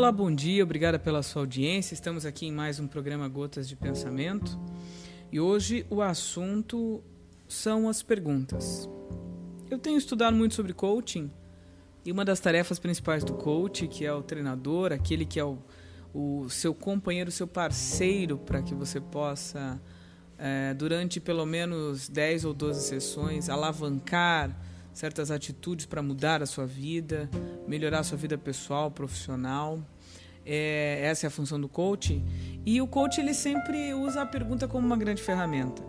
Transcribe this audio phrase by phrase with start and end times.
[0.00, 1.92] Olá, bom dia, obrigada pela sua audiência.
[1.92, 4.58] Estamos aqui em mais um programa Gotas de Pensamento
[5.30, 7.04] e hoje o assunto
[7.46, 8.88] são as perguntas.
[9.70, 11.30] Eu tenho estudado muito sobre coaching
[12.02, 15.58] e uma das tarefas principais do coach, que é o treinador, aquele que é o,
[16.14, 19.78] o seu companheiro, seu parceiro, para que você possa,
[20.38, 24.56] é, durante pelo menos 10 ou 12 sessões, alavancar
[24.92, 27.28] certas atitudes para mudar a sua vida,
[27.66, 29.78] melhorar a sua vida pessoal, profissional.
[30.44, 32.22] É, essa é a função do coach.
[32.64, 35.82] E o coach ele sempre usa a pergunta como uma grande ferramenta.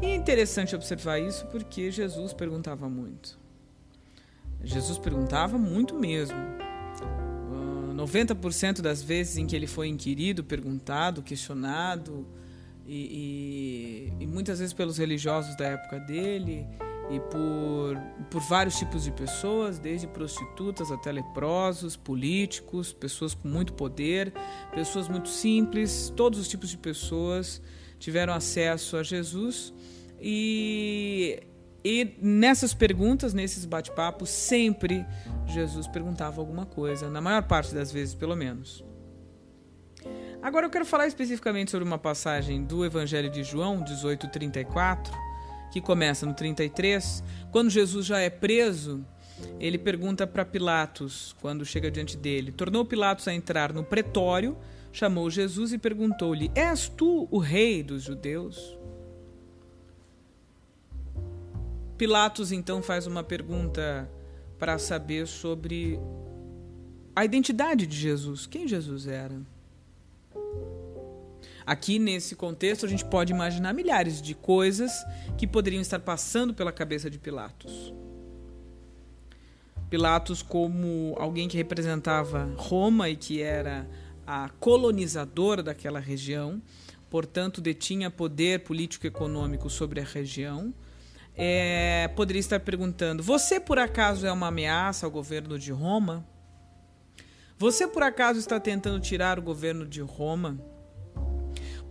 [0.00, 3.38] E é interessante observar isso porque Jesus perguntava muito.
[4.62, 6.36] Jesus perguntava muito mesmo.
[6.36, 12.26] Uh, ah, 90% das vezes em que ele foi inquirido, perguntado, questionado,
[12.86, 16.66] e, e, e muitas vezes pelos religiosos da época dele,
[17.12, 17.98] e por,
[18.30, 24.32] por vários tipos de pessoas, desde prostitutas até leprosos, políticos, pessoas com muito poder,
[24.74, 27.60] pessoas muito simples, todos os tipos de pessoas
[27.98, 29.74] tiveram acesso a Jesus
[30.18, 31.42] e,
[31.84, 35.04] e nessas perguntas, nesses bate-papos, sempre
[35.46, 38.82] Jesus perguntava alguma coisa, na maior parte das vezes, pelo menos.
[40.40, 45.21] Agora eu quero falar especificamente sobre uma passagem do Evangelho de João, 18:34
[45.72, 49.04] que começa no 33, quando Jesus já é preso,
[49.58, 54.56] ele pergunta para Pilatos, quando chega diante dele: tornou Pilatos a entrar no pretório,
[54.92, 58.78] chamou Jesus e perguntou-lhe: És tu o rei dos judeus?
[61.96, 64.10] Pilatos então faz uma pergunta
[64.58, 65.98] para saber sobre
[67.16, 69.40] a identidade de Jesus, quem Jesus era.
[71.64, 74.92] Aqui nesse contexto a gente pode imaginar milhares de coisas
[75.38, 77.94] que poderiam estar passando pela cabeça de Pilatos.
[79.88, 83.88] Pilatos, como alguém que representava Roma e que era
[84.26, 86.62] a colonizadora daquela região,
[87.10, 90.72] portanto detinha poder político-econômico sobre a região,
[91.36, 96.26] é, poderia estar perguntando: Você por acaso é uma ameaça ao governo de Roma?
[97.58, 100.58] Você por acaso está tentando tirar o governo de Roma?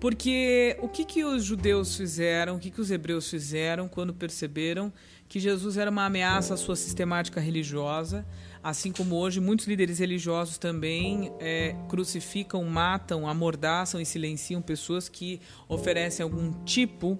[0.01, 4.91] Porque o que, que os judeus fizeram, o que, que os hebreus fizeram quando perceberam
[5.29, 8.25] que Jesus era uma ameaça à sua sistemática religiosa,
[8.63, 15.39] assim como hoje muitos líderes religiosos também é, crucificam, matam, amordaçam e silenciam pessoas que
[15.69, 17.19] oferecem algum tipo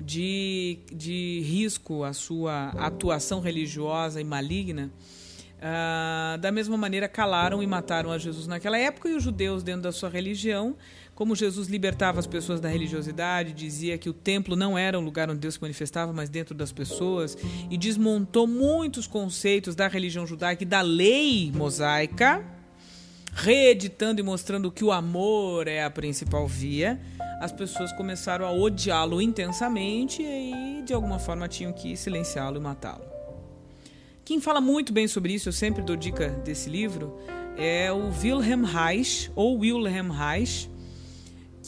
[0.00, 4.90] de, de risco à sua atuação religiosa e maligna.
[5.62, 9.82] Uh, da mesma maneira, calaram e mataram a Jesus naquela época, e os judeus, dentro
[9.82, 10.76] da sua religião,
[11.22, 15.30] como Jesus libertava as pessoas da religiosidade, dizia que o templo não era um lugar
[15.30, 17.38] onde Deus se manifestava, mas dentro das pessoas,
[17.70, 22.44] e desmontou muitos conceitos da religião judaica e da lei mosaica,
[23.34, 27.00] reeditando e mostrando que o amor é a principal via,
[27.40, 33.04] as pessoas começaram a odiá-lo intensamente e, de alguma forma, tinham que silenciá-lo e matá-lo.
[34.24, 37.16] Quem fala muito bem sobre isso, eu sempre dou dica desse livro,
[37.56, 40.71] é o Wilhelm Reich, ou Wilhelm Reich,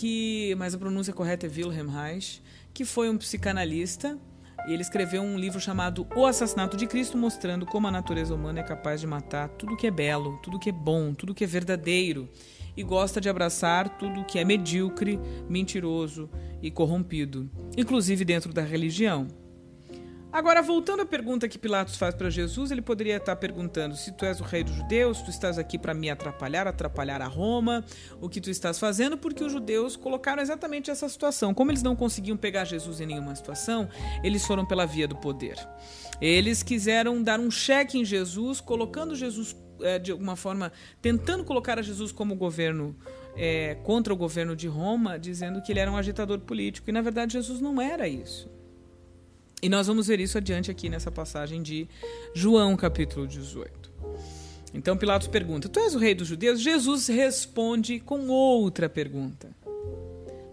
[0.04, 2.42] que, mas a pronúncia correta é Wilhelm Reich,
[2.75, 4.19] que foi um psicanalista
[4.66, 8.62] ele escreveu um livro chamado O Assassinato de Cristo, mostrando como a natureza humana é
[8.62, 12.28] capaz de matar tudo que é belo, tudo que é bom, tudo que é verdadeiro
[12.75, 16.31] e gosta de abraçar tudo que é medíocre, mentiroso
[16.62, 19.28] e corrompido, inclusive dentro da religião.
[20.34, 24.25] Agora, voltando à pergunta que Pilatos faz para Jesus, ele poderia estar perguntando: se tu
[24.25, 27.84] és o rei dos judeus, tu estás aqui para me atrapalhar, atrapalhar a Roma,
[28.21, 29.17] o que tu estás fazendo?
[29.17, 31.55] Porque os judeus colocaram exatamente essa situação.
[31.55, 33.89] Como eles não conseguiam pegar Jesus em nenhuma situação,
[34.25, 35.56] eles foram pela via do poder.
[36.21, 41.78] Eles quiseram dar um cheque em Jesus, colocando Jesus é, de alguma forma, tentando colocar
[41.78, 42.97] a Jesus como governo.
[43.37, 46.89] É, contra o governo de Roma, dizendo que ele era um agitador político.
[46.89, 48.49] E na verdade, Jesus não era isso.
[49.65, 51.89] E nós vamos ver isso adiante aqui nessa passagem de
[52.34, 53.91] João, capítulo 18.
[54.75, 56.61] Então Pilatos pergunta: Tu és o rei dos judeus?
[56.61, 59.49] Jesus responde com outra pergunta.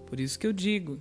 [0.08, 0.98] Por isso que eu digo: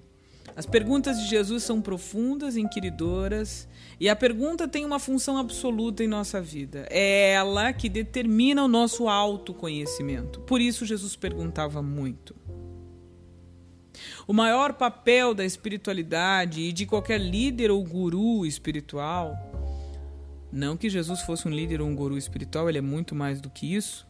[0.57, 3.69] as perguntas de Jesus são profundas, inquiridoras,
[4.01, 6.89] e a pergunta tem uma função absoluta em nossa vida.
[6.91, 10.41] É ela que determina o nosso autoconhecimento.
[10.41, 12.35] Por isso Jesus perguntava muito.
[14.27, 19.35] O maior papel da espiritualidade e de qualquer líder ou guru espiritual,
[20.53, 23.49] não que Jesus fosse um líder ou um guru espiritual, ele é muito mais do
[23.49, 24.07] que isso,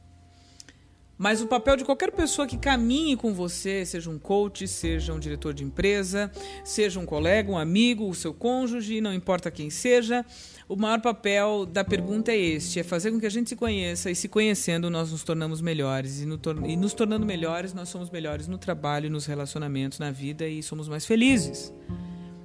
[1.22, 5.18] Mas o papel de qualquer pessoa que caminhe com você, seja um coach, seja um
[5.18, 6.32] diretor de empresa,
[6.64, 10.24] seja um colega, um amigo, o seu cônjuge, não importa quem seja,
[10.66, 14.10] o maior papel da pergunta é este: é fazer com que a gente se conheça
[14.10, 16.22] e se conhecendo nós nos tornamos melhores.
[16.22, 20.48] E, no, e nos tornando melhores, nós somos melhores no trabalho, nos relacionamentos, na vida
[20.48, 21.70] e somos mais felizes.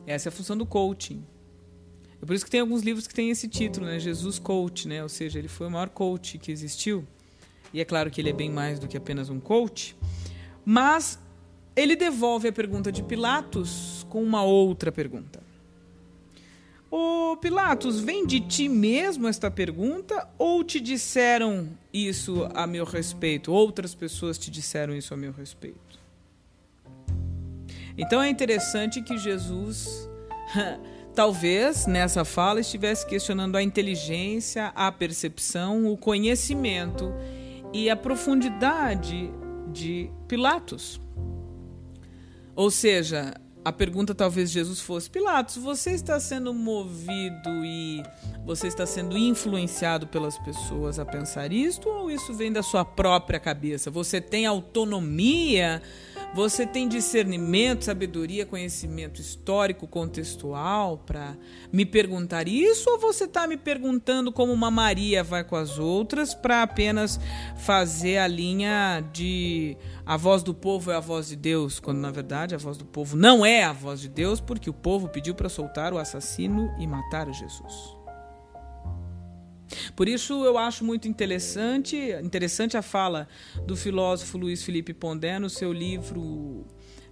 [0.05, 1.23] Essa é a função do coaching.
[2.21, 3.99] É por isso que tem alguns livros que têm esse título, né?
[3.99, 5.01] Jesus Coach, né?
[5.01, 7.07] Ou seja, ele foi o maior coach que existiu.
[7.75, 9.97] E é claro que ele é bem mais do que apenas um coach,
[10.63, 11.19] mas
[11.75, 15.43] ele devolve a pergunta de Pilatos com uma outra pergunta.
[16.89, 23.51] Ô Pilatos, vem de ti mesmo esta pergunta ou te disseram isso a meu respeito?
[23.51, 25.99] Outras pessoas te disseram isso a meu respeito?
[27.97, 30.09] Então é interessante que Jesus,
[31.13, 37.13] talvez nessa fala, estivesse questionando a inteligência, a percepção, o conhecimento
[37.75, 39.29] e a profundidade
[39.67, 40.97] de Pilatos.
[42.55, 43.33] Ou seja,
[43.65, 48.01] a pergunta talvez Jesus fosse: Pilatos, você está sendo movido e
[48.45, 53.41] você está sendo influenciado pelas pessoas a pensar isto ou isso vem da sua própria
[53.41, 53.91] cabeça?
[53.91, 55.81] Você tem autonomia
[56.35, 61.37] você tem discernimento, sabedoria, conhecimento histórico, contextual para
[61.71, 62.89] me perguntar isso?
[62.89, 67.17] Ou você está me perguntando como uma Maria vai com as outras para apenas
[67.55, 72.11] fazer a linha de a voz do povo é a voz de Deus, quando na
[72.11, 75.33] verdade a voz do povo não é a voz de Deus, porque o povo pediu
[75.33, 77.95] para soltar o assassino e matar Jesus.
[79.95, 83.27] Por isso eu acho muito interessante, interessante a fala
[83.65, 86.65] do filósofo Luiz Felipe Pondé no seu livro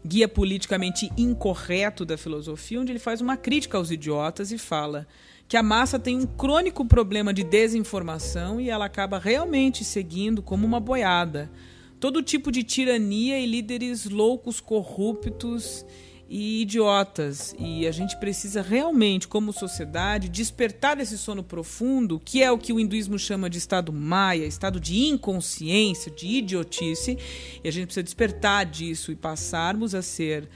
[0.06, 5.08] Guia Politicamente Incorreto da Filosofia, onde ele faz uma crítica aos idiotas e fala
[5.48, 10.66] que a massa tem um crônico problema de desinformação e ela acaba realmente seguindo como
[10.66, 11.52] uma boiada.
[12.00, 15.86] Todo tipo de tirania e líderes loucos, corruptos
[16.36, 17.54] e idiotas.
[17.60, 22.74] E a gente precisa realmente, como sociedade, despertar desse sono profundo, que é o que
[22.74, 27.20] o hinduísmo chama de estado maia, estado de inconsciência, de idiotice.
[27.64, 30.50] E a gente precisa despertar disso e passarmos a ser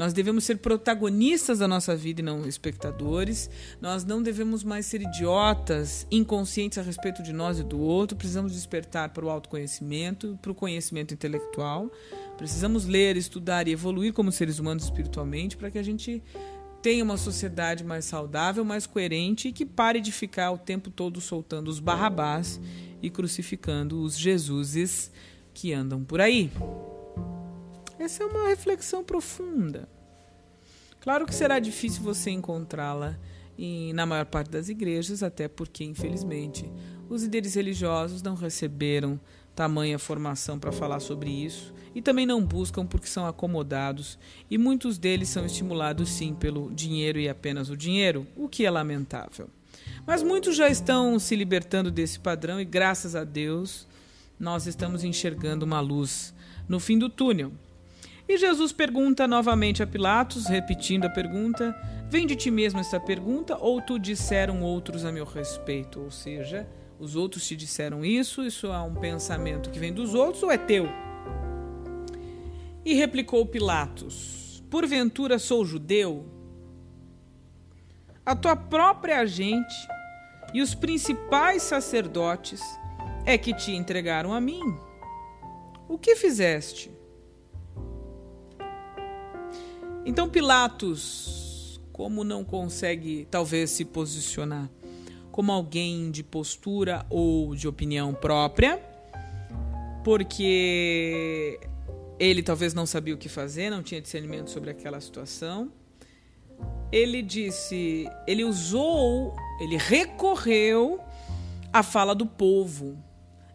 [0.00, 3.50] nós devemos ser protagonistas da nossa vida e não espectadores.
[3.82, 8.16] Nós não devemos mais ser idiotas, inconscientes a respeito de nós e do outro.
[8.16, 11.92] Precisamos despertar para o autoconhecimento, para o conhecimento intelectual.
[12.38, 16.22] Precisamos ler, estudar e evoluir como seres humanos espiritualmente para que a gente
[16.80, 21.20] tenha uma sociedade mais saudável, mais coerente e que pare de ficar o tempo todo
[21.20, 22.58] soltando os barrabás
[23.02, 25.12] e crucificando os Jesuses
[25.52, 26.50] que andam por aí.
[28.00, 29.86] Essa é uma reflexão profunda.
[31.00, 33.18] Claro que será difícil você encontrá-la
[33.94, 36.72] na maior parte das igrejas, até porque, infelizmente,
[37.10, 39.20] os líderes religiosos não receberam
[39.54, 44.18] tamanha formação para falar sobre isso e também não buscam porque são acomodados
[44.50, 48.70] e muitos deles são estimulados sim pelo dinheiro e apenas o dinheiro, o que é
[48.70, 49.50] lamentável.
[50.06, 53.86] Mas muitos já estão se libertando desse padrão e graças a Deus
[54.38, 56.32] nós estamos enxergando uma luz
[56.66, 57.52] no fim do túnel.
[58.30, 61.74] E Jesus pergunta novamente a Pilatos, repetindo a pergunta:
[62.08, 66.00] Vem de ti mesmo esta pergunta, ou tu disseram outros a meu respeito?
[66.00, 66.64] Ou seja,
[66.96, 70.56] os outros te disseram isso, isso é um pensamento que vem dos outros ou é
[70.56, 70.88] teu?
[72.84, 76.24] E replicou Pilatos: Porventura sou judeu?
[78.24, 79.74] A tua própria gente
[80.54, 82.62] e os principais sacerdotes
[83.26, 84.62] é que te entregaram a mim.
[85.88, 86.99] O que fizeste?
[90.04, 94.70] Então Pilatos, como não consegue talvez se posicionar
[95.30, 98.82] como alguém de postura ou de opinião própria,
[100.02, 101.60] porque
[102.18, 105.70] ele talvez não sabia o que fazer, não tinha discernimento sobre aquela situação.
[106.90, 111.00] Ele disse, ele usou, ele recorreu
[111.72, 112.98] à fala do povo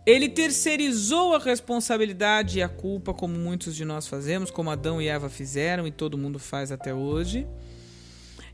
[0.06, 5.08] ele terceirizou a responsabilidade e a culpa, como muitos de nós fazemos, como Adão e
[5.08, 7.48] Eva fizeram e todo mundo faz até hoje.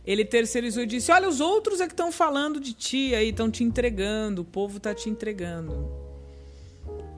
[0.06, 3.52] Ele terceirizou e disse: Olha, os outros é que estão falando de ti aí, estão
[3.52, 5.92] te entregando, o povo está te entregando.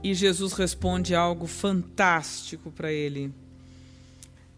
[0.04, 3.32] E Jesus responde algo fantástico para ele: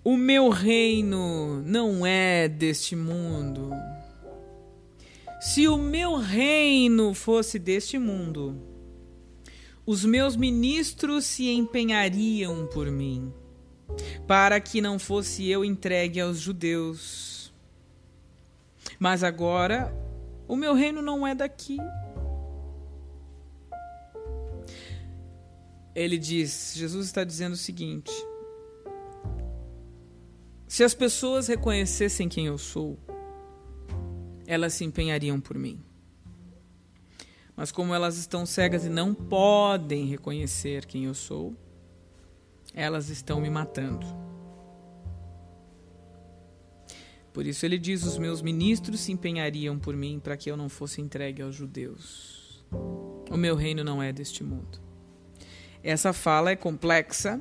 [0.05, 3.71] O meu reino não é deste mundo.
[5.41, 8.74] Se o meu reino fosse deste mundo,
[9.85, 13.33] os meus ministros se empenhariam por mim,
[14.27, 17.53] para que não fosse eu entregue aos judeus.
[18.99, 19.93] Mas agora
[20.47, 21.77] o meu reino não é daqui.
[25.95, 28.11] ele diz: Jesus está dizendo o seguinte.
[30.67, 32.99] Se as pessoas reconhecessem quem eu sou,
[34.45, 35.81] elas se empenhariam por mim.
[37.55, 41.55] Mas como elas estão cegas e não podem reconhecer quem eu sou,
[42.73, 44.05] elas estão me matando.
[47.31, 50.69] Por isso ele diz: Os meus ministros se empenhariam por mim para que eu não
[50.69, 52.65] fosse entregue aos judeus.
[53.29, 54.79] O meu reino não é deste mundo.
[55.83, 57.39] Essa fala é complexa,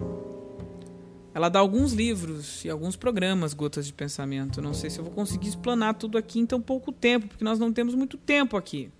[1.32, 4.62] ela dá alguns livros e alguns programas, Gotas de Pensamento.
[4.62, 7.58] Não sei se eu vou conseguir explanar tudo aqui em tão pouco tempo, porque nós
[7.58, 8.92] não temos muito tempo aqui.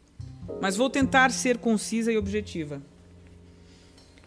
[0.64, 2.80] Mas vou tentar ser concisa e objetiva.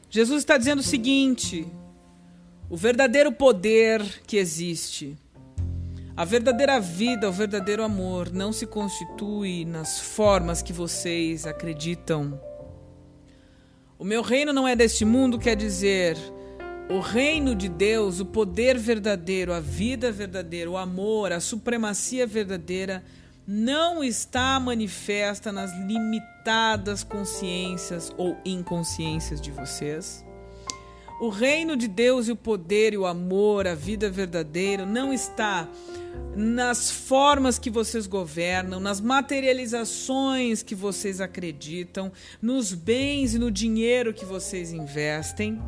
[0.08, 1.66] Jesus está dizendo o seguinte:
[2.70, 5.18] o verdadeiro poder que existe,
[6.16, 12.40] a verdadeira vida, o verdadeiro amor não se constitui nas formas que vocês acreditam.
[13.98, 16.18] O meu reino não é deste mundo, quer dizer,
[16.88, 23.04] o reino de Deus, o poder verdadeiro, a vida verdadeira, o amor, a supremacia verdadeira
[23.48, 30.26] não está manifesta nas limitadas consciências ou inconsciências de vocês.
[31.22, 35.68] O reino de Deus e o poder e o amor, a vida verdadeira, não está
[36.36, 44.14] nas formas que vocês governam, nas materializações que vocês acreditam, nos bens e no dinheiro
[44.14, 45.60] que vocês investem.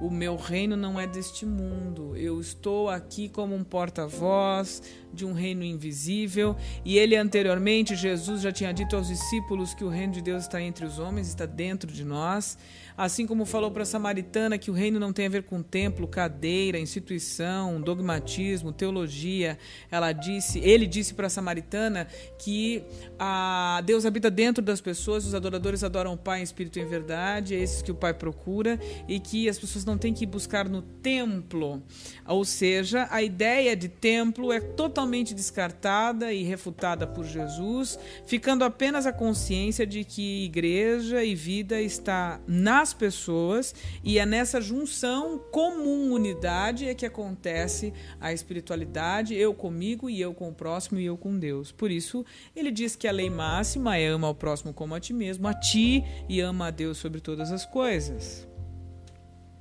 [0.00, 2.16] O meu reino não é deste mundo.
[2.16, 4.82] Eu estou aqui como um porta-voz
[5.12, 6.56] de um reino invisível.
[6.84, 10.60] E ele anteriormente, Jesus já tinha dito aos discípulos que o reino de Deus está
[10.60, 12.58] entre os homens, está dentro de nós.
[12.96, 16.06] Assim como falou para a samaritana que o reino não tem a ver com templo,
[16.06, 19.58] cadeira, instituição, dogmatismo, teologia.
[19.90, 22.06] Ela disse, ele disse para a samaritana
[22.38, 22.84] que
[23.18, 26.86] a Deus habita dentro das pessoas, os adoradores adoram o Pai em espírito e em
[26.86, 30.68] verdade, é esses que o Pai procura e que as pessoas não têm que buscar
[30.68, 31.82] no templo.
[32.26, 39.04] Ou seja, a ideia de templo é totalmente descartada e refutada por Jesus, ficando apenas
[39.04, 43.74] a consciência de que igreja e vida está na as pessoas
[44.04, 50.34] e é nessa junção comum unidade é que acontece a espiritualidade, eu comigo e eu
[50.34, 51.72] com o próximo e eu com Deus.
[51.72, 52.22] Por isso,
[52.54, 55.54] ele diz que a lei máxima é ama ao próximo como a ti mesmo, a
[55.54, 58.53] ti e ama a Deus sobre todas as coisas.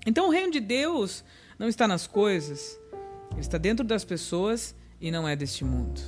[0.05, 1.23] Então, o reino de Deus
[1.57, 2.79] não está nas coisas,
[3.37, 6.01] está dentro das pessoas e não é deste mundo.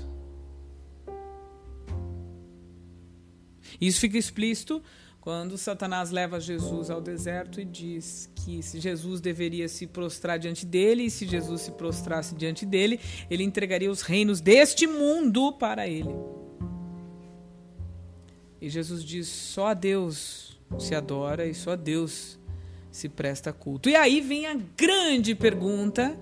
[3.80, 4.82] Isso fica explícito
[5.26, 10.66] quando Satanás leva Jesus ao deserto e diz que se Jesus deveria se prostrar diante
[10.66, 13.00] dele, e se Jesus se prostrasse diante dele,
[13.30, 16.16] ele entregaria os reinos deste mundo para ele.
[18.62, 22.38] E Jesus diz: só a Deus se adora e só a Deus
[22.96, 23.90] se presta culto.
[23.90, 26.18] E aí vem a grande pergunta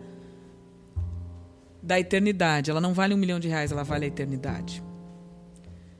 [1.82, 2.72] da eternidade.
[2.72, 4.84] Ela não vale um milhão de reais, ela vale a eternidade.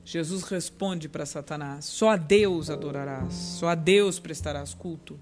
[0.04, 5.18] Jesus responde para Satanás: Só a Deus adorarás, só a Deus prestarás culto.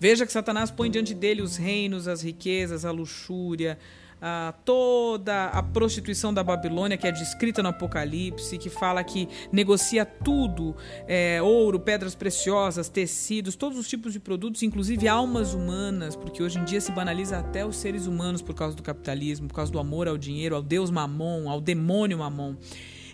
[0.00, 3.78] Veja que Satanás põe diante dele os reinos, as riquezas, a luxúria,
[4.20, 10.04] a toda a prostituição da Babilônia que é descrita no Apocalipse, que fala que negocia
[10.04, 10.74] tudo:
[11.06, 16.58] é, ouro, pedras preciosas, tecidos, todos os tipos de produtos, inclusive almas humanas, porque hoje
[16.58, 19.78] em dia se banaliza até os seres humanos por causa do capitalismo, por causa do
[19.78, 22.56] amor ao dinheiro, ao Deus Mamon, ao demônio Mamon.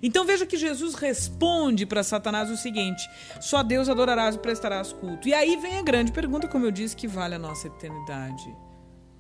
[0.02, 3.02] Então veja que Jesus responde para Satanás o seguinte:
[3.40, 5.28] só Deus adorarás e prestarás culto.
[5.28, 8.45] E aí vem a grande pergunta, como eu disse, que vale a nossa eternidade: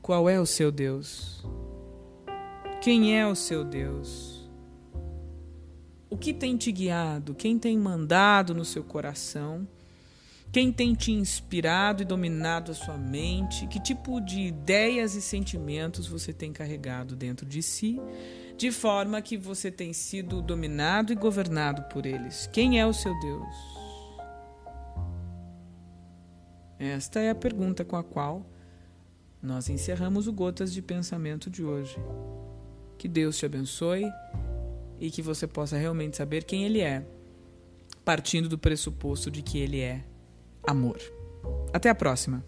[0.00, 1.44] qual é o seu Deus?
[2.80, 4.48] Quem é o seu Deus?
[6.08, 7.34] O que tem te guiado?
[7.34, 9.68] Quem tem mandado no seu coração?
[10.52, 13.66] Quem tem te inspirado e dominado a sua mente?
[13.68, 18.00] Que tipo de ideias e sentimentos você tem carregado dentro de si?
[18.60, 22.46] de forma que você tem sido dominado e governado por eles.
[22.52, 23.56] Quem é o seu Deus?
[26.78, 28.44] Esta é a pergunta com a qual
[29.42, 31.96] nós encerramos o Gotas de Pensamento de hoje.
[33.00, 34.04] Que Deus te abençoe
[35.00, 37.02] e que você possa realmente saber quem Ele é,
[38.04, 40.04] partindo do pressuposto de que Ele é
[40.68, 41.00] amor.
[41.72, 42.44] Até a próxima!